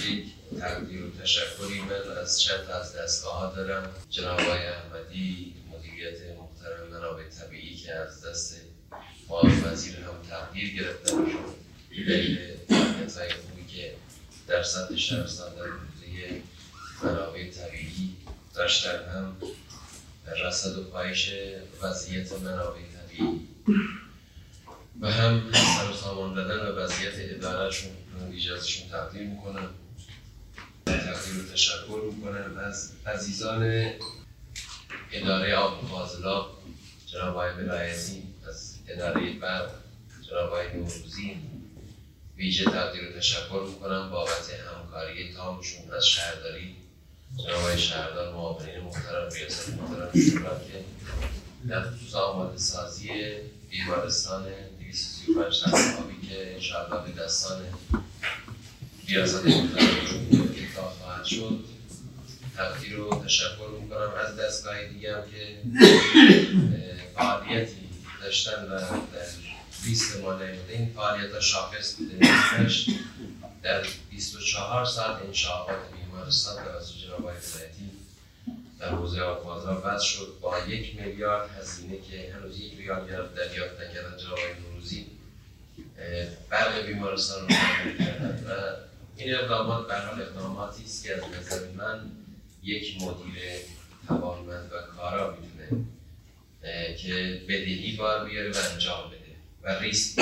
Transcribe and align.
یک 0.00 0.24
تقدیر 0.60 1.04
و 1.04 1.10
تشکری 1.22 1.80
من 1.80 2.16
از 2.22 2.42
چند 2.42 2.70
از 2.70 2.96
دستگاه 2.96 3.34
ها 3.34 3.54
دارم. 3.54 3.90
جناب 4.10 4.40
آقای 4.40 4.66
احمدی 4.66 5.54
مدیریت 5.72 6.18
محترم 6.38 6.88
منابع 6.90 7.28
طبیعی 7.28 7.76
که 7.76 7.94
از 7.94 8.26
دست 8.26 8.56
معاون 9.28 9.64
وزیر 9.64 9.96
هم 9.96 10.30
تقدیر 10.30 10.74
گرفتن. 10.74 11.24
دلیل 12.08 12.38
فعالیت 12.68 13.16
های 13.16 13.30
خوبی 13.30 13.64
که 13.68 13.94
در 14.48 14.62
سطح 14.62 14.96
شهرستان 14.96 15.54
در 15.54 15.62
حوزه 15.62 16.42
منابع 17.02 17.50
طبیعی 17.50 18.16
داشتن 18.54 19.04
هم 19.08 19.36
رصد 20.44 20.78
و 20.78 20.84
پایش 20.84 21.32
وضعیت 21.82 22.32
منابع 22.32 22.80
طبیعی. 22.80 23.40
و 25.00 25.10
هم 25.10 25.52
سر 25.52 25.90
و 25.90 25.94
سامان 25.94 26.34
دادن 26.34 26.66
و 26.66 26.76
وضعیت 26.76 27.12
ادارهشون 27.16 27.90
ویژه 28.30 28.54
ازشون 28.54 28.88
تقدیر 28.88 29.22
می‌کنم 29.22 29.70
تقدیر 30.86 31.42
و 31.42 31.52
تشکر 31.52 32.10
می‌کنم. 32.16 32.58
از 32.58 32.92
عزیزان 33.06 33.90
اداره 35.12 35.54
آب 35.54 35.84
و 35.84 35.86
فاضلاب 35.86 36.62
جناب 37.06 37.36
آقای 37.36 37.50
ولایتی 37.50 38.22
از 38.48 38.74
اداره 38.88 39.32
برق 39.32 39.70
جناب 40.30 40.46
آقای 40.46 40.72
نوروزی 40.76 41.36
ویژه 42.36 42.64
تقدیر 42.64 43.12
تشکر 43.18 43.66
می‌کنم. 43.68 44.10
بابت 44.10 44.50
همکاری 44.76 45.34
تامشون 45.34 45.90
از 45.96 46.06
شهرداری 46.06 46.76
جناب 47.36 47.58
آقای 47.60 47.78
شهردار 47.78 48.34
معاونین 48.34 48.80
محترم 48.80 49.28
ریاست 49.30 49.68
محترم 49.68 50.20
شورا 50.30 50.58
که 50.58 50.84
در 51.68 51.90
خصوص 51.90 52.14
آماده 52.14 52.58
سازی 52.58 53.08
بیمارستان 53.70 54.44
235 54.80 55.60
تنظامی 55.60 56.20
که 56.28 56.54
انشاءالله 56.54 57.12
به 57.12 57.22
دستان 57.22 57.60
ریاست 59.08 59.46
محترم 59.46 59.86
شد. 61.34 61.64
تقدیر 62.56 63.00
و 63.00 63.24
تشکر 63.24 63.68
می‌کنم. 63.82 64.10
از 64.26 64.36
دستگاه 64.36 64.84
دیگه 64.84 65.16
هم 65.16 65.22
که 65.22 65.58
فعالیتی 67.14 67.76
داشتن 68.22 68.64
و 68.64 68.78
در 68.78 69.26
لیست 69.86 70.16
ما 70.16 70.32
نیمده 70.32 70.72
این 70.72 70.92
فعالیت 70.94 71.40
شاخص 71.40 71.94
بوده. 71.94 72.28
در 73.62 73.82
24 74.10 74.84
ساعت 74.84 75.22
انشاءات 75.22 75.76
بیمارستان 75.92 76.64
توسط 76.64 76.94
جناب 76.96 77.20
آقای 77.20 77.34
در 78.80 78.88
حوزه 78.88 79.20
آبازها 79.20 79.82
وضع 79.84 80.04
شد. 80.04 80.32
با 80.40 80.58
یک 80.58 81.00
میلیارد 81.00 81.50
هزینه 81.50 81.96
که 82.10 82.34
هنوز 82.34 82.60
یک 82.60 82.78
ریال 82.78 83.28
دریافت 83.36 83.80
نکردن 83.80 84.16
جناب 84.16 84.38
نوروزی 84.66 85.06
برق 86.50 86.86
بیمارستان 86.86 87.48
رو 87.48 87.54
این 89.16 89.34
اقدامات 89.34 89.88
به 89.88 89.94
حال 89.98 90.22
اقداماتی 90.22 90.84
است 90.84 91.04
که 91.04 91.14
از 91.14 91.22
نظر 91.22 91.70
من 91.70 92.10
یک 92.62 93.02
مدیر 93.02 93.42
توانمند 94.08 94.72
و 94.72 94.96
کارا 94.96 95.36
می‌تونه 95.36 95.84
که 96.96 97.42
بدهی 97.48 97.96
بار 97.96 98.28
بیاره 98.28 98.50
و 98.50 98.56
انجام 98.72 99.10
بده. 99.10 99.18
و 99.62 99.78
ریسک 99.78 100.20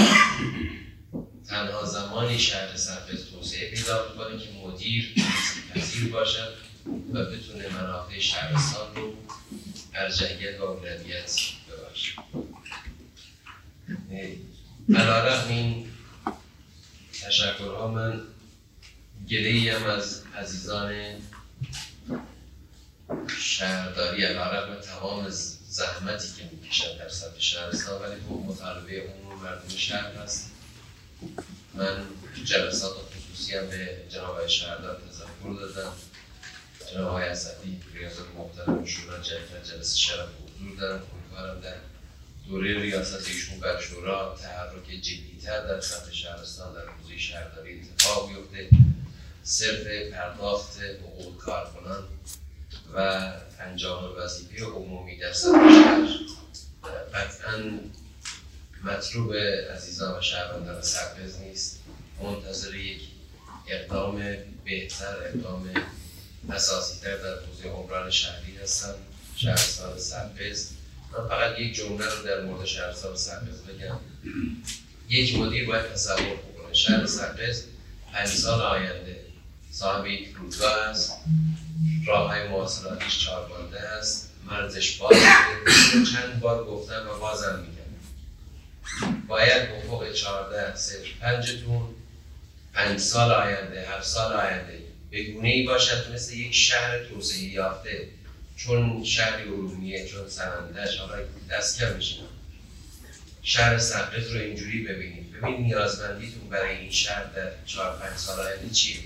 تنها 1.49 1.85
زمانی 1.85 2.39
شهر 2.39 2.77
سرپس 2.77 3.23
توسعه 3.31 3.71
پیدا 3.71 4.09
می‌کنه 4.09 4.39
که 4.39 4.49
مدیر 4.67 5.15
پذیر 5.75 6.13
باشد 6.13 6.55
و 7.13 7.25
بتونه 7.25 7.69
منافع 7.69 8.19
شهرستان 8.19 8.95
رو 8.95 9.15
ارجحیت 9.95 10.61
و 10.61 10.65
اولویت 10.65 11.41
ببخشه. 11.69 12.13
علا 14.89 15.49
این 15.49 15.93
تشکرها 17.13 17.89
من 17.89 18.23
گله 19.31 19.73
هم 19.73 19.85
از 19.87 20.23
عزیزان 20.37 21.17
شهرداری 23.41 24.25
علا 24.25 24.81
تمام 24.81 25.31
زحمتی 25.69 26.29
که 26.37 26.51
می‌کشن 26.53 26.97
در 26.99 27.09
سطح 27.09 27.39
شهرستان 27.41 28.03
ولی 28.03 28.21
خب 28.29 28.45
مطالبه 28.47 29.03
عموم 29.03 29.43
مردم 29.43 29.77
شهر 29.77 30.13
هست 30.13 30.51
من 31.75 32.05
جلسات 32.45 32.93
خصوصی 33.33 33.57
هم 33.57 33.67
به 33.67 33.97
جناب 34.09 34.47
شهردار 34.47 35.01
تذکر 35.11 35.61
دادم. 35.61 35.93
جناب 36.93 37.09
آقای 37.09 37.25
اسدی 37.25 37.81
ریاست 37.95 38.21
محترم 38.39 38.85
شورا 38.85 39.19
جلسه 39.19 39.99
شرف 39.99 40.29
حضور 40.29 40.77
دارم. 40.81 41.03
امیدوارم 41.13 41.61
در 41.61 41.77
دوره 42.49 42.81
ریاست 42.81 43.29
ایشون 43.29 43.61
بر 43.61 43.81
شورا 43.81 44.39
تحرک 44.43 44.87
جدیتر 45.03 45.67
در 45.67 45.81
سطح 45.81 46.13
شهرستان 46.13 46.75
در 46.75 46.87
حوزه 46.87 47.19
شهرداری 47.19 47.81
اتفاق 47.81 48.29
بیفته. 48.29 48.90
صرف 49.51 50.13
پرداخت 50.13 50.81
حقوق 50.83 51.39
کارکنان 51.39 52.05
و 52.95 52.99
انجام 53.61 54.17
وظیفه 54.17 54.65
عمومی 54.65 55.17
در 55.17 55.33
سطح 55.33 55.59
قطعا 57.15 57.81
مطلوب 58.85 59.35
عزیزان 59.75 60.19
و 60.19 60.23
شهروندان 60.23 60.83
سرپز 60.83 61.41
نیست. 61.41 61.81
منتظر 62.23 62.75
یک 62.75 63.01
اقدام 63.69 64.37
بهتر 64.65 65.17
اقدام 65.25 65.71
اساسی 66.51 67.01
تر 67.01 67.17
در 67.17 67.35
حوزه 67.35 67.69
عمران 67.69 68.11
شهری 68.11 68.57
هستم 68.63 68.95
شهرستان 69.37 69.99
سرپز 69.99 70.71
من 71.13 71.29
فقط 71.29 71.59
یک 71.59 71.75
جمله 71.75 72.07
رو 72.07 72.23
در 72.23 72.41
مورد 72.41 72.65
شهرستان 72.67 73.17
سرپز 73.17 73.61
بگم. 73.61 73.97
یک 75.09 75.39
مدیر 75.39 75.67
باید 75.67 75.93
تصور 75.93 76.37
بکنه. 76.37 76.75
شهر 76.75 77.07
سرپز 77.07 77.65
پنج 78.13 78.29
سال 78.29 78.61
آینده. 78.61 79.30
صاحب 79.71 80.07
یک 80.07 80.29
فرودگاه 80.29 80.89
است. 80.89 81.13
راه 82.07 82.29
های 82.31 82.49
مواصلاتیش 82.49 83.25
چاربانده 83.25 83.81
است. 83.81 84.31
مرزش 84.47 84.97
باز 84.97 85.17
چند 86.13 86.41
بار 86.41 86.65
گفتم 86.65 87.09
و 87.11 87.19
بازم 87.19 87.59
میگم 87.59 87.81
باید 89.29 89.69
افق 89.71 90.13
چهارده 90.13 90.77
صفر 90.77 91.09
پنجتون 91.21 91.89
پنج 92.75 93.01
سال 93.01 93.33
آینده 93.33 93.89
هفت 93.89 94.07
سال 94.07 94.33
آینده. 94.33 94.81
به 95.11 95.23
گونه 95.23 95.49
ای 95.49 95.67
باشد 95.67 96.13
مثل 96.15 96.35
یک 96.37 96.55
شهر 96.55 97.05
توسعه 97.05 97.43
یافته. 97.43 98.09
چون 98.57 99.05
شهری 99.05 99.49
ارومیه 99.49 100.09
چون 100.09 100.29
سنندش 100.29 100.99
حالا 100.99 101.23
دست 101.51 101.79
کم 101.81 101.97
میشه 101.97 102.17
شهر 103.43 103.79
سقرت 103.79 104.27
رو 104.27 104.41
اینجوری 104.41 104.85
ببینید. 104.85 105.33
ببین 105.33 105.57
نیازمندیتون 105.57 106.49
برای 106.49 106.77
این 106.77 106.91
شهر 106.91 107.25
در 107.25 107.51
چهار 107.67 107.99
پنج 107.99 108.19
سال 108.19 108.47
آینده 108.47 108.71
چیه؟ 108.71 109.01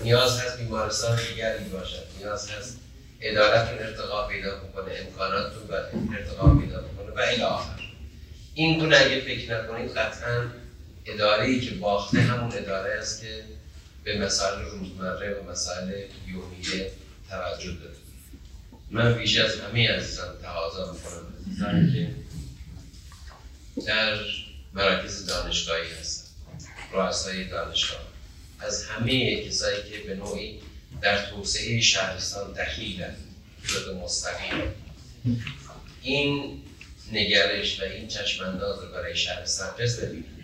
نیاز 0.00 0.40
هست 0.40 0.58
بیمارستان 0.58 1.18
دیگری 1.28 1.64
باشد. 1.64 2.06
نیاز 2.18 2.50
هست 2.50 2.76
ادارتون 3.20 3.78
ارتقا 3.78 4.28
پیدا 4.28 4.58
کنه 4.58 4.94
امکاناتتون 5.06 5.62
و 5.68 5.72
ارتقا 6.16 6.54
پیدا 6.54 6.82
کنه 6.82 7.10
و 7.16 7.18
الی 7.18 7.42
آخر. 7.42 7.80
این 8.54 8.78
گونه 8.78 8.96
اگه 8.96 9.20
فکر 9.20 9.58
نکنید 9.58 9.90
قطعا 9.90 10.46
اداره 11.06 11.44
ای 11.44 11.60
که 11.60 11.70
باخته 11.70 12.20
همون 12.20 12.52
اداره 12.52 12.92
است 12.92 13.22
که 13.22 13.44
به 14.04 14.18
مسائل 14.18 14.64
روزمره 14.64 15.34
و 15.34 15.50
مسائل 15.50 16.02
یومیه 16.26 16.90
توجه 17.30 17.72
داره. 17.72 17.94
من 18.90 19.18
بیش 19.18 19.38
از 19.38 19.60
همه 19.60 19.90
عزیزان 19.90 20.38
تقاضا 20.42 20.92
می‌کنم 20.92 21.34
عزیزانی 21.46 21.92
که 21.92 22.14
در 23.86 24.18
مراکز 24.74 25.26
دانشگاهی 25.26 25.90
هستن 26.00 26.28
رؤسای 26.92 27.44
دانشگاه. 27.44 28.13
از 28.66 28.84
همه 28.84 29.44
کسایی 29.48 29.82
که 29.90 29.98
به 30.06 30.14
نوعی 30.14 30.60
در 31.02 31.26
توسعه 31.30 31.80
شهرستان 31.80 32.52
دخیلن 32.52 33.14
شده 33.68 33.94
مستقیم. 33.94 34.62
این 36.02 36.62
نگرش 37.12 37.80
و 37.80 37.84
این 37.84 38.08
چشمانداز 38.08 38.82
رو 38.82 38.92
برای 38.92 39.16
شهر 39.16 39.44
سرپس 39.44 39.96
ببینید. 40.00 40.34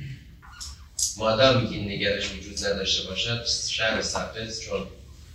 مادامی 1.17 1.69
که 1.69 1.75
این 1.75 1.89
نگرش 1.89 2.31
وجود 2.33 2.67
نداشته 2.67 3.09
باشد 3.09 3.47
شهر 3.69 4.03
سرپس 4.03 4.61
چون 4.61 4.87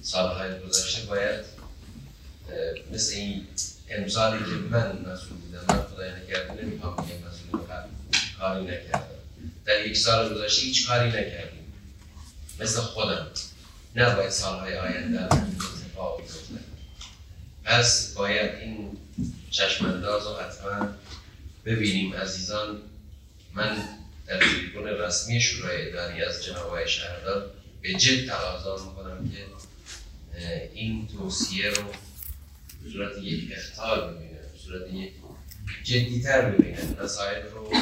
سالهای 0.01 0.59
گذشته 0.59 1.01
باید 1.01 1.45
مثل 2.91 3.15
این 3.15 3.47
امسالی 3.89 4.45
که 4.45 4.51
من 4.51 4.91
مسئول 4.91 5.37
بودم 5.37 5.65
من 5.69 5.83
خدای 5.83 6.11
نکرده 6.11 6.63
نمی‌خوام 6.63 6.95
بگم 6.95 7.05
مسئول 7.05 7.67
کاری 8.39 8.63
نکردم. 8.63 9.01
در 9.65 9.87
یک 9.87 9.97
سال 9.97 10.33
گذشته 10.33 10.61
هیچ 10.61 10.87
کاری 10.87 11.09
نکردیم 11.09 11.54
مثل 12.59 12.79
خودم. 12.81 13.27
نباید 13.95 14.29
سالهای 14.29 14.77
آینده 14.77 15.23
اتفاق 15.23 16.21
بیفته. 16.21 16.55
پس 17.63 18.13
باید 18.13 18.55
این 18.55 18.97
چشمانداز 19.51 20.23
رو 20.27 20.33
حتما 20.33 20.87
ببینیم 21.65 22.13
عزیزان. 22.13 22.81
من 23.53 23.77
در 24.27 24.39
تلفن 24.39 24.87
رسمی 24.87 25.41
شورای 25.41 25.89
اداری 25.89 26.23
از 26.23 26.43
جناب 26.43 26.65
آقای 26.65 26.89
شهردار 26.89 27.51
به 27.81 27.93
جد 27.93 28.27
تقاضا 28.27 28.85
می‌کنم 28.85 29.31
که 29.31 29.45
این 30.73 31.07
توصیه 31.07 31.69
رو 31.69 31.83
به 32.83 32.89
صورت 32.91 33.17
یک 33.17 33.51
اختار 33.57 34.13
ببینه 34.13 34.39
به 34.53 34.59
صورت 34.65 34.93
یک 34.93 35.13
جدیتر 35.83 36.51
ببینه. 36.51 36.79
مسائل 37.03 37.41
رو 37.41 37.73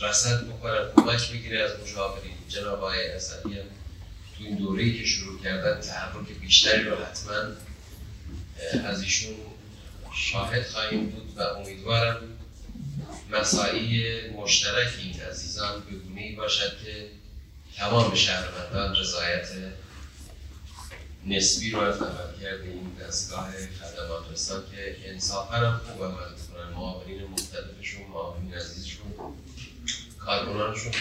رسد 0.00 0.44
بکنن 0.46 0.88
کمک 0.96 1.32
بگیره 1.32 1.60
از 1.60 1.70
مشاورین 1.80 2.32
جناب 2.48 2.78
آقای 2.78 3.06
اسدی 3.06 3.54
هم 3.54 3.66
تو 4.38 4.44
این 4.44 4.56
دوره‌ای 4.56 4.98
که 4.98 5.04
شروع 5.04 5.42
کردن 5.42 5.80
تحرک 5.80 6.28
بیشتری 6.40 6.84
رو 6.84 6.96
حتما 6.96 7.34
از 8.84 9.02
ایشون 9.02 9.34
شاهد 10.14 10.66
خواهیم 10.66 11.06
بود 11.06 11.38
و 11.38 11.42
امیدوارم 11.42 12.16
مساعی 13.30 14.20
مشترک 14.30 14.88
این 14.98 15.20
عزیزان 15.20 15.82
به 15.90 15.96
گونه 15.96 16.36
باشد 16.36 16.78
که 16.84 17.08
تمام 17.76 18.14
شهروندان 18.14 18.96
رضایت 18.96 19.48
نسبی 21.26 21.70
رو 21.70 21.80
از 21.80 22.02
عمل 22.02 22.40
کرده 22.42 22.64
این 22.64 22.96
دستگاه 23.00 23.50
خدمات 23.50 24.32
رسان 24.32 24.62
که 24.70 25.10
انصافا 25.10 25.56
هم 25.56 25.80
خوب 25.86 26.04
عمل 26.04 26.36
معاونین 26.70 27.22
مختلفشون 27.24 28.02
معاونین 28.10 28.54
عزیزشون 28.54 29.06
کارکنانشون 30.18 30.92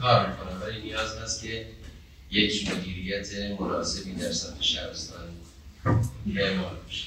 کار 0.00 0.26
می‌کنن. 0.26 0.60
ولی 0.60 0.82
نیاز 0.82 1.16
هست 1.16 1.42
که 1.42 1.66
یک 2.30 2.70
مدیریت 2.70 3.34
مناسبی 3.60 4.12
در 4.12 4.32
سطح 4.32 4.62
شهرستان 4.62 5.28
اعمال 6.36 6.76
بشه. 6.88 7.06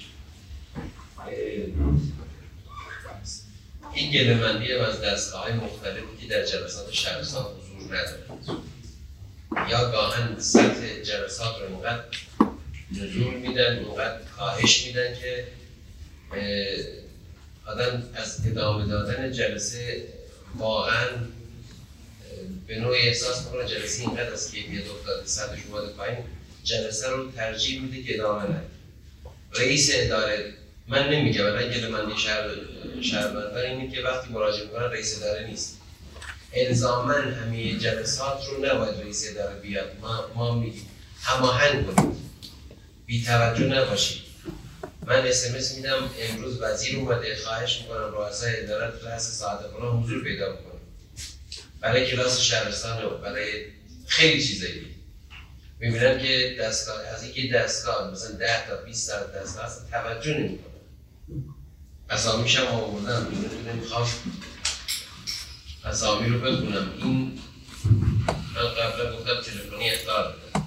این 3.93 4.11
گلمندی 4.11 4.73
از 4.73 5.01
دستگاه 5.01 5.43
های 5.43 5.53
مختلفی 5.53 6.17
که 6.21 6.27
در 6.27 6.45
جلسات 6.45 6.91
شهرستان 6.91 7.45
حضور 7.45 7.97
ندارد 7.97 8.19
یا 9.69 9.91
گاهن 9.91 10.39
سطح 10.39 11.01
جلسات 11.01 11.55
رو 11.61 11.67
اینقدر 11.67 12.03
نزول 12.91 13.33
میدن 13.33 13.77
اینقدر 13.77 14.21
کاهش 14.37 14.87
میدن 14.87 15.15
که 15.15 15.47
آدم 17.69 18.03
از 18.15 18.37
ادامه 18.47 18.85
دادن 18.85 19.31
جلسه 19.31 20.03
واقعا 20.57 21.07
به 22.67 22.79
نوعی 22.79 23.07
احساس 23.07 23.45
می‌کنه 23.45 23.67
جلسه 23.67 24.01
اینقدر 24.01 24.33
از 24.33 24.51
کیفیت 24.51 24.83
افتاده 24.89 25.25
سطحش 25.25 25.59
اومده 25.71 25.87
پایین. 25.87 26.17
جلسه 26.63 27.09
رو 27.09 27.31
ترجیح 27.31 27.81
میده 27.81 28.03
که 28.03 28.13
ادامه 28.15 28.43
نده 28.43 28.61
رئیس 29.53 29.91
اداره 29.93 30.53
من 30.87 31.09
نمیگم 31.09 31.45
ولی 31.45 31.69
گلمندی 31.69 32.21
شهر 32.21 32.49
شهروندان 33.01 33.65
اینه 33.65 33.95
که 33.95 34.01
وقتی 34.01 34.33
مراجعه 34.33 34.65
می‌کنن 34.65 34.83
رئیس 34.91 35.17
اداره 35.17 35.47
نیست. 35.47 35.77
الزاما 36.53 37.13
همه 37.13 37.79
جلسات 37.79 38.47
رو 38.47 38.65
نباید 38.65 39.01
رئیس 39.01 39.29
اداره 39.31 39.59
بیاد. 39.59 39.91
ما, 40.01 40.25
ما 40.35 40.55
میگیم. 40.55 40.85
هماهنگ 41.21 41.95
کنید. 41.95 42.15
بی 43.05 43.23
توجه 43.23 43.65
نباشید. 43.65 44.28
من 45.09 45.27
اسمس 45.27 45.75
میدم 45.75 46.09
امروز 46.19 46.61
وزیر 46.61 46.99
اومده 46.99 47.35
خواهش 47.35 47.81
می‌کنم 47.81 48.13
رؤسای 48.13 48.63
اداره 48.63 48.93
رأس 49.05 49.39
ساعت 49.39 49.59
فلان 49.59 50.03
حضور 50.03 50.23
پیدا 50.23 50.51
می‌کنه 50.51 50.79
برای 51.79 52.11
کلاس 52.11 52.41
شهرستان 52.41 53.05
و 53.05 53.17
برای 53.17 53.65
خیلی 54.07 54.47
چیزایی. 54.47 54.95
می‌بینم 55.79 56.19
که 56.19 56.57
دستگاه 56.59 57.05
از 57.05 57.23
اینکه 57.23 57.53
دستگاه 57.53 58.11
مثلا 58.11 58.31
10 58.31 58.67
تا 58.67 58.75
20 58.75 59.09
تا 59.09 59.25
دستگاه 59.25 59.65
اصلا 59.65 59.83
توجه 59.91 60.33
نمی‌کنه. 60.33 60.73
اسامیش 62.09 62.55
هم 62.55 62.67
آوردم 62.67 63.27
می‌خوام 63.75 64.09
اسامی 65.85 66.29
رو 66.29 66.39
بخونم. 66.39 66.93
این 66.97 67.39
من 68.55 68.67
قبلا 68.67 69.17
گفتم 69.17 69.41
تلفنی 69.41 69.89
اختار 69.89 70.35
بده 70.35 70.63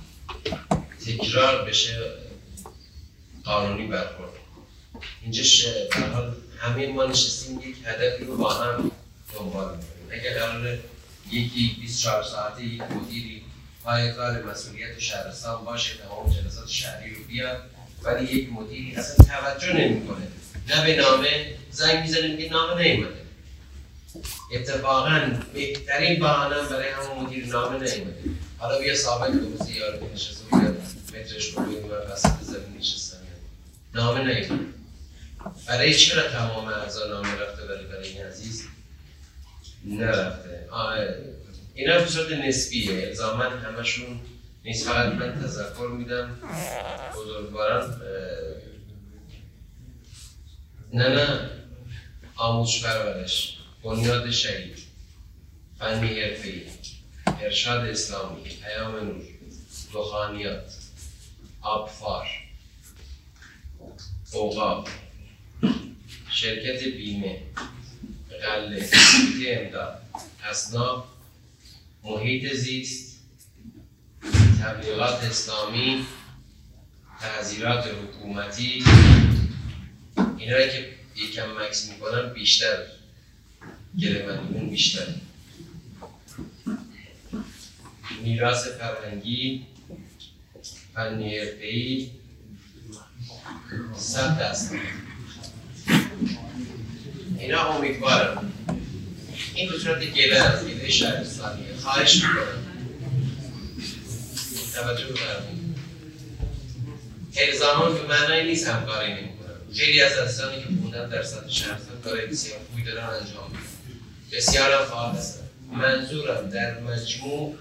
تکرار 1.06 1.68
بشه. 1.68 2.12
قانونی 3.44 3.86
برخورد. 3.86 4.30
اینجا 5.22 5.42
حال 6.12 6.34
همه 6.58 6.86
ما 6.86 7.04
نشستیم 7.04 7.58
یک 7.58 7.76
هدفی 7.84 8.24
رو 8.24 8.36
با 8.36 8.54
هم 8.54 8.90
دنبال 9.34 9.76
می‌کنیم. 9.76 10.20
اگر 10.20 10.38
قرار 10.38 10.78
یکی 11.30 11.76
24 11.80 12.22
ساعته 12.22 12.64
یک 12.64 12.82
مدیری 12.82 13.42
پای 13.84 14.12
کار 14.12 14.42
مسئولیت 14.42 14.98
شهرستان 14.98 15.64
باشه 15.64 15.94
تمام 15.94 16.30
جلسات 16.30 16.68
شهری 16.68 17.14
رو 17.14 17.24
بیاد 17.24 17.62
ولی 18.02 18.24
یک 18.24 18.52
مدیری 18.52 18.96
اصلا 18.96 19.26
توجه 19.26 19.72
نمی‌کنه. 19.72 20.28
نه 20.68 20.86
به 20.86 20.96
نامه 20.96 21.54
زنگ 21.70 22.02
می‌زنیم 22.02 22.38
که 22.38 22.50
نامه 22.50 22.82
نیومده. 22.82 23.22
اتفاقا 24.52 25.30
بهترین 25.54 26.18
بهانه 26.20 26.62
برای 26.62 26.88
همون 26.88 27.24
مدیر 27.24 27.46
نامه 27.46 27.78
نیومده. 27.78 28.22
حالا 28.58 28.78
بیا 28.78 28.96
ثابت 28.96 29.30
کن 29.30 29.56
مثل 29.60 29.70
یارو 29.70 30.12
نشسته 30.14 30.44
بود 30.50 30.82
مترش 31.08 31.50
رو 31.50 31.62
بگیم 31.62 31.84
و 31.84 31.94
وسط 31.94 32.42
زمین 32.42 32.78
نشستم 32.78 33.11
نامه 33.94 34.24
نیومده 34.24 34.64
برای 35.66 35.94
چرا 35.94 36.28
تمام 36.28 36.64
اعضا 36.68 37.06
نامه 37.06 37.34
رفته 37.34 37.62
ولی 37.62 37.86
برای 37.86 38.08
این 38.08 38.26
عزیز؟ 38.26 38.66
نرفته. 39.84 40.68
اینا 41.74 41.98
به 41.98 42.06
صورت 42.06 42.32
نسبیه. 42.32 43.06
الزاما 43.06 43.42
همشون 43.44 44.20
نیست. 44.64 44.86
فقط 44.86 45.12
من 45.12 45.42
تذکر 45.42 45.88
میدم. 45.98 46.38
بزرگواران 47.16 48.02
نه 50.92 51.08
نه. 51.08 51.50
آموزش 52.36 52.84
پرورش. 52.84 53.58
بنیاد 53.84 54.30
شهید. 54.30 54.78
فنی 55.78 56.20
حرفه‌ای. 56.20 56.62
ارشاد 57.26 57.88
اسلامی. 57.88 58.42
پیام 58.42 58.96
نور. 58.96 59.24
دخانیات 59.92 60.72
آبفار. 61.60 62.26
اوقاب 64.34 64.88
شرکت 66.30 66.84
بیمه. 66.84 67.42
قله 68.42 68.90
امداد 69.48 70.02
اصناف 70.44 71.04
محیط 72.04 72.52
زیست. 72.52 73.20
تبلیغات 74.62 75.24
اسلامی. 75.24 76.06
تعذیرات 77.20 77.86
حکومتی. 77.86 78.84
اینا 80.38 80.66
که 80.66 80.88
یکم 81.16 81.62
مکس 81.62 81.90
می‌کنم 81.90 82.32
بیشتر. 82.34 82.86
گرمانیمون 83.98 84.70
بیشتر. 84.70 85.06
میراث 88.22 88.68
فرهنگی. 88.68 89.66
فنی 90.94 91.38
حرفه‌ای 91.38 92.10
صد 93.98 94.38
دست 94.38 94.70
اینا 97.38 97.74
امیدوارم. 97.74 98.52
این 99.54 99.70
به 99.70 99.78
صورت 99.78 100.04
گله 100.04 100.36
از 100.36 100.64
گله 100.64 100.90
شهرستانیه 100.90 101.76
خواهش 101.82 102.14
می‌کنم. 102.14 102.62
توجه 104.74 105.04
بفرمایید. 105.04 105.76
الزامان 107.36 107.94
به 107.94 108.06
معنای 108.06 108.46
نیست 108.46 108.66
همکاری 108.66 109.12
نمی‌کنم. 109.12 109.32
خیلی 109.74 110.02
از 110.02 110.12
عزیزانی 110.12 110.62
که 110.62 110.68
خوندن 110.82 111.08
در 111.08 111.22
سطح 111.22 111.48
شهرستان 111.48 112.00
کارهای 112.04 112.26
بسیار 112.26 112.58
خوبی 112.70 112.82
دارن 112.82 113.04
انجام 113.04 113.50
میدن. 113.50 113.62
بسیار 114.32 114.72
هم 114.72 114.84
فعال 114.84 115.16
هستن 115.16 115.40
منظورم 115.72 116.50
در 116.50 116.80
مجموع 116.80 117.56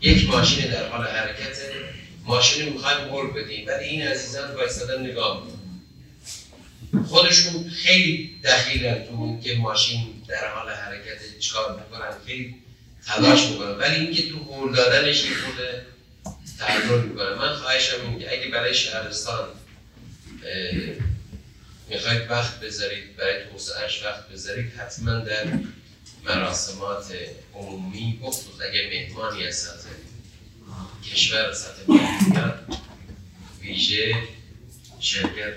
یک 0.00 0.28
ماشین 0.28 0.70
در 0.70 0.88
حال 0.88 1.06
حرکت. 1.06 1.58
ماشین 2.24 2.68
می‌خوایم 2.68 3.08
هول 3.08 3.30
بدیم. 3.30 3.66
ولی 3.68 3.84
این 3.84 4.02
عزیزان 4.02 4.54
وایستادن 4.54 5.06
نگاه 5.06 5.44
می‌کنن. 5.44 5.62
خودشون 7.06 7.70
خیلی 7.70 8.40
دخیلن 8.44 9.04
تو 9.04 9.40
که 9.44 9.56
ماشین 9.56 10.22
در 10.28 10.48
حال 10.48 10.72
حرکت 10.72 11.38
چکار 11.38 11.80
می‌کنن. 11.80 12.10
خیلی 12.26 12.54
تلاش 13.06 13.46
می‌کنن. 13.46 13.70
ولی 13.70 13.94
اینکه 13.94 14.28
تو 14.28 14.38
هول 14.38 14.74
دادنش 14.76 15.24
یه 15.24 15.30
خود 15.34 15.64
تعرض 16.58 17.04
می‌کنه 17.04 17.34
من 17.34 17.54
خواهشم 17.54 18.00
این 18.02 18.18
که 18.18 18.32
اگه 18.32 18.48
برای 18.48 18.74
شهرستان 18.74 19.48
می‌خواید 21.88 22.30
وقت 22.30 22.60
بذارید 22.60 23.16
برای 23.16 23.34
توسعهش 23.52 24.02
وقت 24.04 24.28
بذارید 24.28 24.72
حتما 24.72 25.18
در 25.18 25.44
مراسمات 26.24 27.14
عمومی 27.54 28.20
بخصوص 28.22 28.54
اگه 28.70 28.88
مهمانی 28.92 29.46
از 29.46 29.68
کشور 31.02 31.52
سطح 31.52 31.82
مهمیت 31.88 32.54
ویژه 33.60 34.14
شرکت 35.00 35.54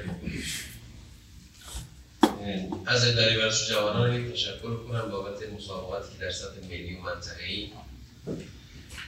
از 2.85 3.07
اداره 3.07 3.37
ورزش 3.37 3.69
جوانان 3.69 4.31
تشکر 4.31 4.75
کنم 4.75 5.11
بابت 5.11 5.49
مسابقاتی 5.49 6.13
که 6.13 6.25
در 6.25 6.31
سطح 6.31 6.67
ملی 6.69 6.95
و 6.95 7.01
منطقه‌ای 7.01 7.69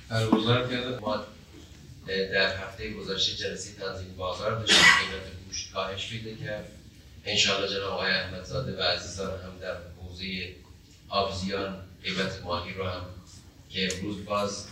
برگزار 0.10 0.70
کرده 0.70 1.00
ما 1.00 1.25
در 2.08 2.58
هفته 2.58 2.94
گذشته 2.94 3.36
جلسه 3.36 3.74
تنظیم 3.74 4.15
بازار 4.17 4.60
داشتیم. 4.60 4.77
قیمت 4.77 5.46
گوشت 5.48 5.74
کاهش 5.74 6.10
پیدا 6.10 6.46
کرد. 6.46 6.72
انشاءالله 7.25 7.70
جناب 7.70 7.91
آقای 7.91 8.12
احمدزاده 8.12 8.77
و 8.77 8.82
عزیزان 8.82 9.41
هم 9.41 9.60
در 9.62 9.77
حوزه 10.01 10.56
آبزیان 11.10 11.84
قیمت 12.03 12.41
ماهی 12.44 12.74
رو 12.74 12.89
هم 12.89 13.06
که 13.70 13.89
امروز 13.94 14.25
باز 14.25 14.65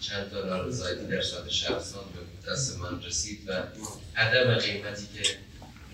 چند 0.00 0.30
تا 0.30 0.44
نارضایتی 0.44 1.06
در 1.06 1.22
سطح 1.22 1.50
شهرستان 1.50 2.04
به 2.14 2.50
دست 2.50 2.78
من 2.78 3.02
رسید 3.02 3.48
و 3.48 3.62
عدم 4.16 4.54
قیمتی 4.54 5.06
که 5.14 5.38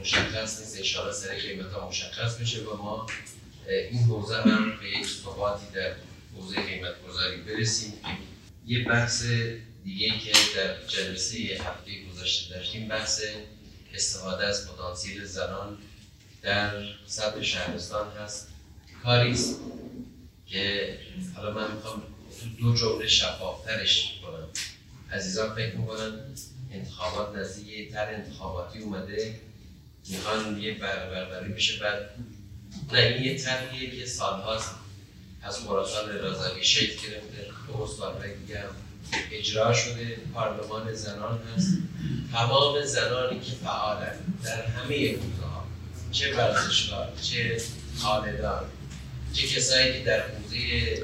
مشخص 0.01 0.61
نیست 0.61 0.77
انشاءالله 0.77 1.15
سر 1.15 1.39
قیمت 1.39 1.73
ها 1.73 1.89
مشخص 1.89 2.41
بشه 2.41 2.61
و 2.61 2.77
ما 2.77 3.07
این 3.91 4.03
حوزه 4.03 4.37
هم 4.37 4.79
به 4.81 4.89
یک 4.89 5.07
در 5.75 5.95
حوزه 6.37 6.63
قیمت 6.63 7.03
گذاری 7.09 7.37
برسیم. 7.37 7.93
یه 8.67 8.85
بحث 8.85 9.25
دیگه 9.85 10.19
که 10.19 10.33
در 10.57 10.87
جلسه 10.87 11.39
هفته 11.39 11.93
گذشته 12.13 12.55
داشتیم 12.55 12.89
بحث 12.89 13.23
استفاده 13.95 14.47
از 14.47 14.69
پتانسیل 14.69 15.25
زنان 15.25 15.79
در 16.43 16.85
سطح 17.07 17.43
شهرستان 17.43 18.13
هست. 18.13 18.49
کاری 19.03 19.31
است 19.31 19.61
که 20.47 20.99
حالا 21.37 21.51
من 21.51 21.75
می‌خوام 21.75 22.03
دو 22.61 22.75
جمله 22.75 23.09
شفافترش 23.09 24.21
کنم 24.23 24.49
عزیزان 25.13 25.55
فکر 25.55 25.77
می‌کنن 25.77 26.21
انتخابات 26.73 27.37
نزدیک 27.37 27.93
تر 27.93 28.15
انتخاباتی 28.15 28.79
اومده 28.79 29.41
می‌خوان 30.09 30.59
یه 30.63 30.75
بربری 30.75 31.53
بشه 31.53 31.81
بعد 31.81 32.11
نه 32.93 32.99
این 32.99 33.25
یه 33.25 33.39
طرحیه 33.39 34.01
که 34.01 34.07
سالهاست. 34.07 34.75
از 35.43 35.59
خراسان 35.59 36.09
رضایی 36.09 36.65
شکل 36.65 37.09
گرفته 37.09 37.51
دو 37.67 37.87
سال 37.87 38.29
دیگه 38.47 38.65
اجرا 39.33 39.73
شده 39.73 40.19
پارلمان 40.35 40.95
زنان 40.95 41.41
هست. 41.57 41.69
تمام 42.33 42.85
زنانی 42.85 43.41
که 43.41 43.53
فعالن 43.53 44.17
در 44.45 44.67
همه 44.67 45.13
حوزه 45.13 45.43
ها 45.43 45.67
چه 46.13 46.37
ورزشکار 46.37 47.13
چه 47.23 47.63
خاندان 47.99 48.65
چه 49.35 49.49
کسایی 49.49 49.93
که 49.93 49.99
در 50.05 50.29
حوزه 50.29 50.57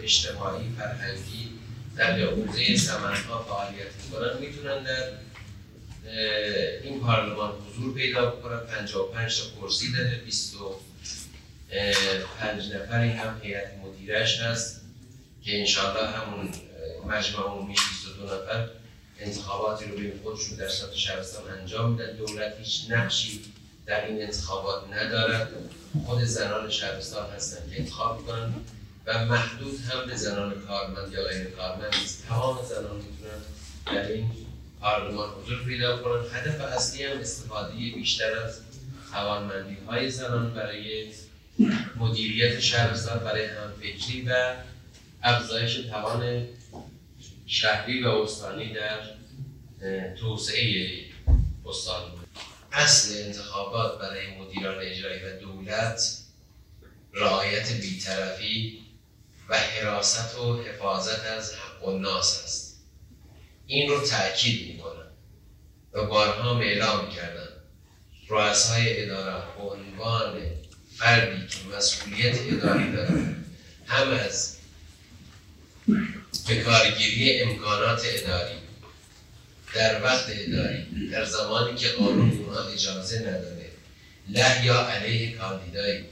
اجتماعی 0.02 0.64
فرهنگی 0.78 1.48
در 1.96 2.20
حوزه 2.20 2.76
سمنها 2.76 3.44
فعالیت 3.44 3.86
می‌کنن 4.04 4.38
می‌تونن 4.40 4.82
در 4.82 5.08
این 6.82 7.00
پارلمان 7.00 7.52
حضور 7.52 7.94
پیدا 7.94 8.30
بکنن. 8.30 8.60
55 8.60 9.40
تا 9.40 9.44
کرسی 9.60 9.92
داره 9.92 10.20
25 10.24 12.72
نفری 12.74 13.10
هم 13.10 13.40
هیئت 13.42 13.70
مدیرش 13.84 14.40
هست 14.40 14.80
که 15.44 15.60
انشاءالله 15.60 16.10
همون 16.10 16.50
مجمع 17.06 17.46
عمومی 17.46 17.74
22 17.74 18.24
نفر 18.24 18.68
انتخاباتی 19.20 19.84
رو 19.84 19.96
بین 19.96 20.12
خودشون 20.22 20.56
در 20.56 20.68
سطح 20.68 20.96
شهرستان 20.96 21.50
انجام 21.50 21.92
میدن. 21.92 22.16
دولت 22.16 22.54
هیچ 22.58 22.90
نقشی 22.90 23.40
در 23.86 24.06
این 24.06 24.22
انتخابات 24.22 24.92
ندارد 24.92 25.48
خود 26.06 26.24
زنان 26.24 26.70
شهرستان 26.70 27.30
هستن 27.30 27.70
که 27.70 27.80
انتخاب 27.80 28.20
می‌کنن 28.20 28.54
و 29.06 29.24
محدود 29.24 29.80
هم 29.80 30.06
به 30.06 30.16
زنان 30.16 30.60
کارمند 30.60 31.12
یا 31.12 31.24
غیر 31.24 31.44
کارمند 31.44 31.94
نیست. 32.00 32.26
تمام 32.28 32.58
زنان 32.68 32.96
می‌تونن 32.96 33.40
در 33.86 34.12
این 34.12 34.30
پارلمان 34.80 35.28
حضور 35.30 35.64
پیدا 35.64 35.98
کنن. 35.98 36.24
هدف 36.32 36.60
اصلی 36.60 37.04
هم 37.04 37.18
استفاده 37.18 37.72
بیشتر 37.72 38.38
از 38.38 38.60
توانمندی 39.12 39.76
های 39.86 40.10
زنان 40.10 40.54
برای 40.54 41.06
مدیریت 41.96 42.60
شهرستان 42.60 43.18
برای 43.18 43.44
همفکری 43.44 44.22
و 44.28 44.54
افزایش 45.22 45.74
توان 45.74 46.46
شهری 47.46 48.04
و 48.04 48.08
استانی 48.08 48.72
در 48.72 49.00
توسعه 50.20 50.98
استان. 51.66 52.19
اصل 52.72 53.24
انتخابات 53.24 54.00
برای 54.00 54.26
مدیران 54.38 54.78
اجرایی 54.80 55.22
و 55.22 55.40
دولت 55.40 56.18
رعایت 57.12 57.72
بیطرفی 57.72 58.80
و 59.48 59.58
حراست 59.58 60.38
و 60.38 60.62
حفاظت 60.62 61.26
از 61.26 61.54
حق 61.54 61.88
و 61.88 61.98
ناس 61.98 62.44
است. 62.44 62.80
این 63.66 63.90
رو 63.90 64.06
تاکید 64.06 64.74
می‌کنم 64.74 65.10
و 65.92 66.06
بارها 66.06 66.58
اعلام 66.58 67.10
کردم. 67.10 67.48
رؤسای 68.28 69.04
اداره 69.04 69.42
به 69.56 69.62
عنوان 69.62 70.40
فردی 70.96 71.46
که 71.46 71.76
مسئولیت 71.76 72.38
اداری 72.40 72.92
دارد 72.92 73.36
هم 73.86 74.10
از 74.10 74.56
به 76.48 76.62
کارگیری 76.62 77.40
امکانات 77.40 78.02
اداری 78.04 78.54
در 79.74 80.02
وقت 80.02 80.26
اداری 80.28 81.10
در 81.12 81.24
زمانی 81.24 81.76
که 81.76 81.88
قانون 81.88 82.30
اونها 82.30 82.68
اجازه 82.68 83.18
نداره. 83.18 83.70
له 84.28 84.64
یا 84.64 84.80
علیه 84.80 85.36
کاندیدایی 85.36 86.04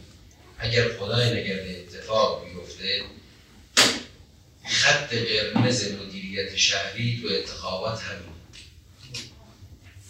اگر 0.59 0.89
خدای 0.89 1.41
نگرده 1.41 1.85
اتفاق 1.87 2.45
بیفته 2.45 3.03
خط 4.69 5.15
قرمز 5.15 5.93
مدیریت 5.93 6.57
شهری 6.57 7.23
تو 7.23 7.35
انتخابات 7.35 8.01
همین. 8.03 8.39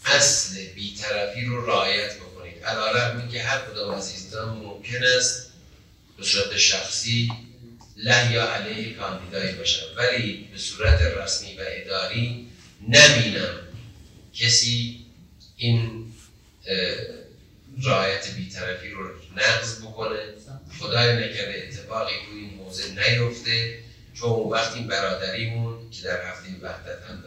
اصل 0.04 0.64
بیطرفی 0.74 1.44
رو 1.44 1.66
رعایت 1.66 2.16
بکنید. 2.16 2.64
علا 2.64 3.26
که 3.26 3.42
هر 3.42 3.60
کدام 3.60 3.94
از 3.94 4.34
ممکن 4.34 5.04
است 5.18 5.52
به 6.18 6.24
صورت 6.24 6.56
شخصی 6.56 7.32
له 7.96 8.32
یا 8.32 8.52
علیه 8.52 8.94
کاندیدایی 8.94 9.52
باشم 9.52 9.86
ولی 9.96 10.48
به 10.52 10.58
صورت 10.58 11.02
رسمی 11.02 11.56
و 11.56 11.60
اداری 11.66 12.47
نبینم 12.82 13.54
کسی 14.34 15.06
این 15.56 16.12
رعایت 17.82 18.34
بیطرفی 18.34 18.90
رو 18.90 19.08
نقض 19.36 19.82
بکنه. 19.82 20.18
خدای 20.78 21.16
نکرده 21.16 21.68
اتفاقی 21.68 22.12
تو 22.12 22.36
این 22.36 22.54
موضع 22.54 22.84
نیفته 22.90 23.78
چون 24.14 24.30
وقتی 24.30 24.80
برادریمون 24.80 25.90
که 25.90 26.02
در 26.02 26.30
هفته 26.30 26.48
وحدت 26.62 27.02
هم 27.02 27.24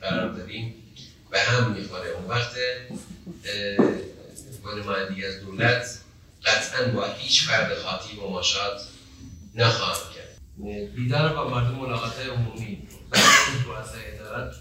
قرار 0.00 0.32
داریم 0.32 0.74
به 1.30 1.40
هم 1.40 1.72
می‌خوره. 1.72 2.08
اون 2.10 2.24
وقت 2.24 2.52
نمایندگی 4.76 5.24
از 5.24 5.40
دولت 5.40 5.98
قطعا 6.44 6.88
با 6.88 7.12
هیچ 7.12 7.44
فرد 7.46 7.78
خاطی 7.78 8.16
مماشات 8.16 8.80
نخواهم 9.54 10.12
دیدار 10.96 11.34
با 11.34 11.48
مردم 11.48 11.74
ملاقات 11.74 12.18
عمومی. 12.18 12.82
رؤسای 13.66 14.14
ادارت. 14.14 14.54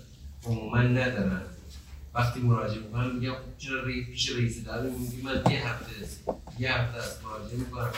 عموما 0.45 0.81
ندارن. 0.81 1.41
وقتی 2.13 2.39
مراجعه 2.39 2.79
می‌کنن 2.79 3.15
میگم 3.15 3.33
خب 3.33 3.57
چرا 3.57 3.83
رئیس 3.83 4.07
پیش 4.07 4.31
رئیس 4.31 4.60
اداره 4.60 4.89
میگی 4.89 5.21
من 5.21 5.51
یه 5.51 5.67
هفته 5.67 5.91
یه 6.60 6.74
هفته 6.74 6.98
از 6.98 7.24
مراجعه 7.24 7.57
می‌کنم. 7.57 7.91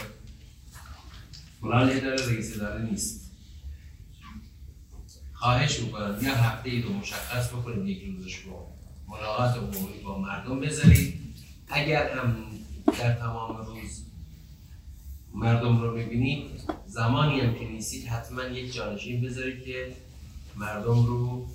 فلان 1.61 1.89
اداره 1.89 2.25
رئیس 2.27 2.55
اداره 2.55 2.85
نیست. 2.85 3.31
خواهش 5.33 5.79
می‌کنم 5.79 6.17
یه 6.21 6.33
هفته 6.43 6.69
ای 6.69 6.81
رو 6.81 6.93
مشخص 6.93 7.49
بکنید 7.49 7.87
یک 7.87 8.03
روزش 8.03 8.35
رو 8.35 8.67
ملاقات 9.07 9.57
عمومی 9.57 9.99
با 10.03 10.19
مردم 10.19 10.59
بذارید. 10.59 11.19
اگر 11.67 12.17
هم 12.17 12.35
در 12.99 13.13
تمام 13.13 13.57
روز 13.57 14.03
مردم 15.35 15.81
رو 15.81 15.95
ببینید 15.95 16.49
زمانی 16.87 17.39
هم 17.39 17.55
که 17.55 17.65
نیستید 17.65 18.07
حتما 18.07 18.43
یک 18.43 18.73
جانشین 18.73 19.21
بذارید 19.21 19.63
که 19.63 19.95
مردم 20.55 21.05
رو 21.05 21.47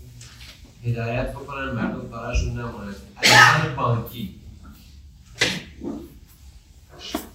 هدایت 0.84 1.32
بکنن 1.32 1.72
مردم 1.72 2.08
کارشون 2.08 2.60
نماند 2.60 2.96
از 3.16 3.76
بانکی. 3.76 4.34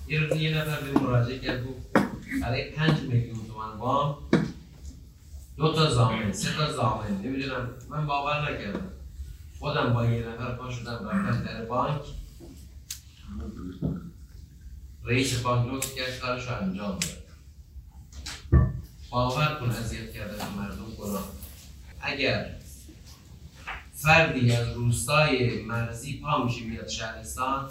یه 0.08 0.20
روز 0.20 0.38
یه 0.42 0.58
نفر 0.58 0.82
به 0.82 1.00
مراجعه 1.00 1.40
کرد 1.40 1.66
گفت 1.66 2.08
برای 2.42 2.72
پنج 2.72 3.00
میلیون 3.00 3.48
تومن 3.48 3.78
وام 3.78 4.18
دو 5.58 5.74
تا 5.74 5.90
زامن 5.90 6.32
سه 6.32 6.54
تا 6.58 6.74
زامن. 6.74 7.22
نمی‌دونم 7.24 7.70
من 7.90 8.08
باور 8.08 8.52
نکردم. 8.52 8.88
خودم 9.60 9.94
با 9.94 10.06
یه 10.06 10.28
نفر 10.28 10.56
پا 10.56 10.72
شدم 10.72 11.10
رفتم 11.10 11.44
در 11.44 11.66
بانک. 11.66 12.02
رئیس 15.04 15.40
بانک 15.40 15.74
لطف 15.74 15.96
کرد 15.96 16.20
کارش 16.20 16.48
رو 16.48 16.62
انجام 16.62 17.00
داد. 17.00 17.24
باور 19.10 19.58
کن 19.60 19.70
اذیت 19.70 20.14
کردن 20.14 20.48
مردم 20.58 20.96
گناه. 21.00 21.30
اگر 22.02 22.63
فردی 24.04 24.52
از 24.52 24.68
روستای 24.70 25.62
مرزی 25.62 26.22
پا 26.24 26.44
میشه 26.44 26.64
میاد 26.66 26.88
شهرستان. 26.88 27.70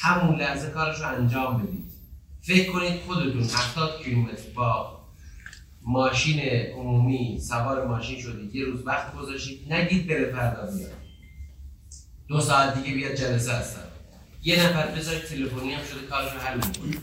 همون 0.00 0.40
لحظه 0.40 0.70
کارش 0.70 0.98
رو 0.98 1.08
انجام 1.08 1.62
بدید. 1.62 1.84
فکر 2.42 2.72
کنید 2.72 3.00
خودتون 3.06 3.42
70 3.42 4.02
کیلومتر 4.04 4.50
با 4.54 4.98
ماشین 5.82 6.40
عمومی 6.76 7.40
سوار 7.40 7.86
ماشین 7.86 8.20
شدید. 8.20 8.54
یه 8.54 8.64
روز 8.64 8.86
وقت 8.86 9.14
گذاشتید 9.16 9.72
نگید 9.72 10.06
بره 10.06 10.32
فردا 10.32 10.76
بیاد. 10.76 10.92
دو 12.28 12.40
ساعت 12.40 12.74
دیگه 12.82 12.96
بیاد 12.96 13.14
جلسه 13.14 13.52
هستن. 13.52 13.84
یه 14.42 14.66
نفر 14.66 14.86
بذارید 14.86 15.22
تلفنی 15.22 15.72
هم 15.72 15.84
شده 15.84 16.06
کارش 16.10 16.32
رو 16.32 16.38
حل 16.38 16.56
می‌کنه. 16.56 17.02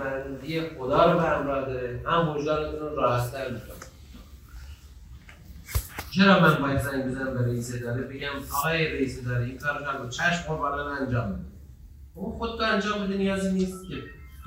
مندی 0.00 0.60
خدا 0.78 1.12
رو 1.12 1.18
به 1.18 1.24
همراه 1.24 1.66
داره 1.66 2.02
هم 2.06 2.28
وجدانتون 2.28 2.78
رو 2.78 2.96
راحتتر 2.96 3.50
می‌کنه 3.50 3.76
چرا 6.16 6.40
من 6.40 6.62
باید 6.62 6.80
زنگ 6.80 7.04
بزنم 7.04 7.34
به 7.34 7.46
رئیس 7.46 7.74
اداره؟ 7.74 8.02
بگم 8.02 8.28
آقای 8.52 8.92
رئیس 8.92 9.18
اداره 9.18 9.44
این 9.44 9.58
کار 9.58 9.98
رو 9.98 10.08
چشم 10.08 10.42
قربانا 10.48 10.96
انجام 10.96 11.32
بده. 11.32 11.42
اون 12.14 12.38
خود 12.38 12.58
تو 12.58 12.64
انجام 12.64 13.06
بده 13.06 13.16
نیازی 13.16 13.52
نیست 13.52 13.88
که. 13.88 13.94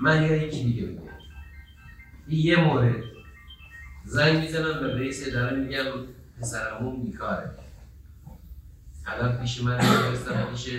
من 0.02 0.24
یا 0.24 0.36
یکی 0.36 0.64
دیگه 0.64 0.86
بگم. 0.86 1.02
یه 2.28 2.60
مورد. 2.60 3.04
زنگ 4.06 4.38
می‌زنم 4.38 4.80
به 4.80 4.96
رئیس 4.96 5.28
اداره 5.28 5.58
میگم 5.58 5.86
پسرمون 6.40 7.04
بیکاره. 7.04 7.52
الان 9.06 9.38
پیش 9.38 9.64
من 9.64 9.82
نمیرستم 9.82 10.48
پیش 10.52 10.70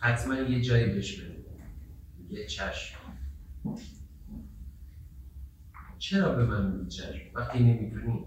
حتما 0.00 0.34
یه 0.34 0.60
جایی 0.60 0.86
بهش 0.86 1.20
بده. 1.20 1.36
یه 2.30 2.46
چشم. 2.46 2.96
چرا 5.98 6.32
به 6.32 6.44
من 6.44 6.66
میگید 6.66 6.88
چشم؟ 6.88 7.20
وقتی 7.34 7.58
نمی‌تونی 7.58 8.24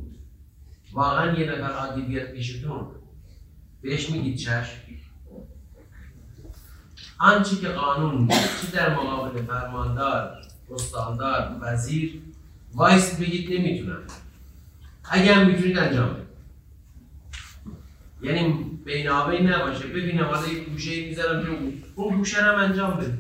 واقعا 0.93 1.39
یه 1.39 1.51
نفر 1.51 1.71
عادی 1.71 2.01
بیاد 2.01 2.27
پیشتون 2.27 2.87
بهش 3.81 4.09
میگید 4.09 4.37
چشم. 4.37 4.79
آنچه 7.19 7.55
که 7.55 7.67
قانون 7.67 8.27
چه 8.27 8.71
در 8.73 8.95
مقابل 8.95 9.41
فرماندار 9.41 10.41
استاندار 10.71 11.57
وزیر 11.61 12.21
وایس 12.73 13.19
بگید 13.19 13.59
نمی‌تونم. 13.59 14.03
هم 15.03 15.47
می‌تونید 15.47 15.77
انجام 15.77 16.13
بدید. 16.13 16.29
یعنی 18.21 18.53
بینابین 18.85 19.49
نباشه. 19.49 19.87
ببینم 19.87 20.25
حالا 20.25 20.47
یه 20.47 20.63
گوشه 20.63 21.05
می‌ذارم 21.05 21.45
رو 21.45 21.55
اون 21.95 22.17
گوشه 22.17 22.41
هم 22.41 22.55
انجام 22.55 22.97
بده 22.97 23.17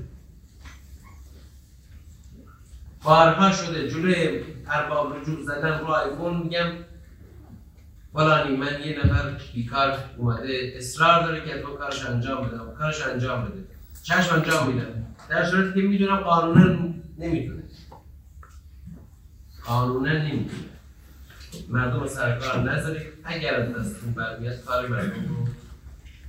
بارها 3.03 3.51
شده 3.51 3.89
جلوی 3.89 4.43
ارباب 4.67 5.15
رجوع 5.15 5.43
زدن 5.43 5.79
رو 5.79 5.85
آیفون 5.85 6.37
میگم. 6.37 6.71
فلانی 8.13 8.57
من 8.57 8.81
یه 8.85 8.99
نفر 9.05 9.35
بیکار 9.53 9.97
اومده 10.17 10.73
اصرار 10.75 11.23
داره 11.23 11.45
که 11.45 11.61
تو 11.61 11.67
کارش 11.67 12.05
انجام 12.05 12.47
بدم 12.47 12.73
کارش 12.77 13.01
انجام 13.07 13.45
بده. 13.45 13.63
چشم 14.03 14.35
انجام 14.35 14.73
میدم 14.73 15.05
در 15.29 15.45
صورتی 15.45 15.81
که 15.81 15.87
می‌دونم 15.87 16.17
قانونا 16.17 16.93
نمی‌تونه 17.17 17.63
قانونا 19.65 20.13
نمی‌تونه 20.13 20.63
مردم 21.69 22.07
سرکار 22.07 22.71
نذارید 22.71 23.07
اگر 23.23 23.55
از 23.55 23.75
دستتون 23.75 24.13
برمیاد 24.13 24.61
کار 24.61 24.87
مردم 24.87 25.27
رو 25.27 25.47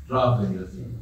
راه 0.08 0.42
بندازید 0.42 0.99